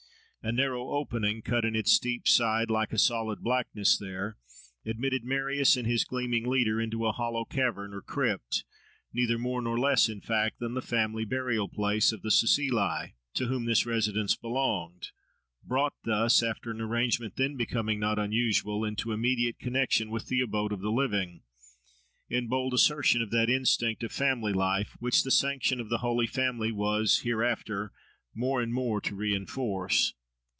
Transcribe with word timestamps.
A 0.43 0.51
narrow 0.51 0.89
opening 0.97 1.43
cut 1.43 1.65
in 1.65 1.75
its 1.75 1.91
steep 1.91 2.27
side, 2.27 2.71
like 2.71 2.91
a 2.93 2.97
solid 2.97 3.41
blackness 3.43 3.95
there, 3.95 4.37
admitted 4.83 5.23
Marius 5.23 5.77
and 5.77 5.85
his 5.85 6.03
gleaming 6.03 6.47
leader 6.47 6.81
into 6.81 7.05
a 7.05 7.11
hollow 7.11 7.45
cavern 7.45 7.93
or 7.93 8.01
crypt, 8.01 8.65
neither 9.13 9.37
more 9.37 9.61
nor 9.61 9.77
less 9.79 10.09
in 10.09 10.19
fact 10.19 10.57
than 10.59 10.73
the 10.73 10.81
family 10.81 11.25
burial 11.25 11.69
place 11.69 12.11
of 12.11 12.23
the 12.23 12.31
Cecilii, 12.31 13.13
to 13.35 13.45
whom 13.45 13.65
this 13.65 13.85
residence 13.85 14.35
belonged, 14.35 15.09
brought 15.63 15.93
thus, 16.05 16.41
after 16.41 16.71
an 16.71 16.81
arrangement 16.81 17.35
then 17.35 17.55
becoming 17.55 17.99
not 17.99 18.17
unusual, 18.17 18.83
into 18.83 19.11
immediate 19.11 19.59
connexion 19.59 20.09
with 20.09 20.25
the 20.25 20.41
abode 20.41 20.71
of 20.73 20.81
the 20.81 20.89
living, 20.91 21.43
in 22.31 22.47
bold 22.47 22.73
assertion 22.73 23.21
of 23.21 23.29
that 23.29 23.47
instinct 23.51 24.01
of 24.03 24.11
family 24.11 24.53
life, 24.53 24.95
which 24.99 25.21
the 25.21 25.29
sanction 25.29 25.79
of 25.79 25.89
the 25.89 25.99
Holy 25.99 26.25
Family 26.25 26.71
was, 26.71 27.19
hereafter, 27.19 27.93
more 28.33 28.59
and 28.59 28.73
more 28.73 28.99
to 28.99 29.13
reinforce. 29.13 30.15